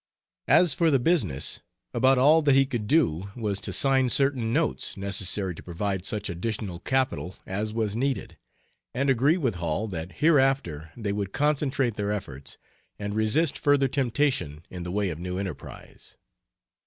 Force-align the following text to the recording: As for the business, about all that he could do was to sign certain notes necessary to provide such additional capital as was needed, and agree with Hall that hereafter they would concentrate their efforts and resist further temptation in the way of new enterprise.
As 0.47 0.73
for 0.73 0.89
the 0.89 0.97
business, 0.97 1.61
about 1.93 2.17
all 2.17 2.41
that 2.41 2.55
he 2.55 2.65
could 2.65 2.87
do 2.87 3.29
was 3.35 3.61
to 3.61 3.71
sign 3.71 4.09
certain 4.09 4.51
notes 4.51 4.97
necessary 4.97 5.53
to 5.53 5.61
provide 5.61 6.05
such 6.05 6.27
additional 6.27 6.79
capital 6.79 7.35
as 7.45 7.71
was 7.71 7.95
needed, 7.95 8.35
and 8.95 9.11
agree 9.11 9.37
with 9.37 9.57
Hall 9.61 9.87
that 9.89 10.13
hereafter 10.13 10.89
they 10.97 11.13
would 11.13 11.33
concentrate 11.33 11.97
their 11.97 12.11
efforts 12.11 12.57
and 12.97 13.13
resist 13.13 13.59
further 13.59 13.87
temptation 13.87 14.65
in 14.71 14.81
the 14.81 14.91
way 14.91 15.11
of 15.11 15.19
new 15.19 15.37
enterprise. 15.37 16.17